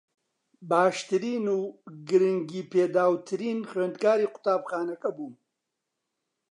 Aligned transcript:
باشترین 0.69 1.45
و 1.57 1.57
گرنگی 2.09 2.61
پێدراوترین 2.71 3.59
خوێندکاری 3.69 4.31
قوتابخانەکە 4.33 5.09
بووم 5.17 5.35